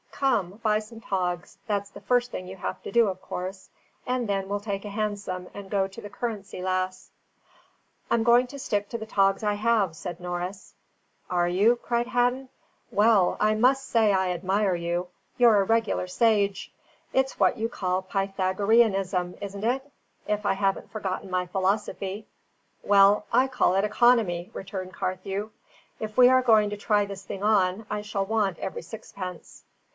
Come, 0.09 0.59
buy 0.61 0.77
some 0.79 1.01
togs, 1.01 1.57
that's 1.65 1.89
the 1.89 2.01
first 2.01 2.29
thing 2.29 2.47
you 2.47 2.55
have 2.55 2.81
to 2.83 2.91
do 2.91 3.07
of 3.07 3.21
course; 3.23 3.69
and 4.05 4.29
then 4.29 4.47
we'll 4.47 4.59
take 4.59 4.85
a 4.85 4.89
hansom 4.89 5.47
and 5.51 5.69
go 5.69 5.87
to 5.87 5.99
the 6.01 6.11
Currency 6.11 6.61
Lass." 6.61 7.11
"I'm 8.09 8.21
going 8.21 8.45
to 8.47 8.59
stick 8.59 8.89
to 8.89 8.99
the 8.99 9.07
togs 9.07 9.43
I 9.43 9.55
have," 9.55 9.95
said 9.95 10.19
Norris. 10.19 10.75
"Are 11.29 11.47
you?" 11.47 11.75
cried 11.75 12.07
Hadden. 12.07 12.49
"Well, 12.91 13.35
I 13.39 13.55
must 13.55 13.87
say 13.87 14.11
I 14.13 14.29
admire 14.31 14.75
you. 14.75 15.07
You're 15.37 15.59
a 15.61 15.63
regular 15.63 16.05
sage. 16.05 16.71
It's 17.13 17.39
what 17.39 17.57
you 17.57 17.67
call 17.67 18.03
Pythagoreanism, 18.03 19.35
isn't 19.41 19.63
it? 19.63 19.91
if 20.27 20.45
I 20.45 20.53
haven't 20.53 20.91
forgotten 20.91 21.29
my 21.31 21.47
philosophy." 21.47 22.27
"Well, 22.83 23.25
I 23.31 23.47
call 23.47 23.73
it 23.75 23.83
economy," 23.85 24.51
returned 24.53 24.93
Carthew. 24.93 25.49
"If 25.99 26.15
we 26.15 26.27
are 26.29 26.43
going 26.43 26.69
to 26.71 26.77
try 26.77 27.05
this 27.05 27.23
thing 27.23 27.41
on, 27.43 27.85
I 27.89 28.01
shall 28.01 28.25
want 28.25 28.59
every 28.59 28.83
sixpence." 28.83 29.63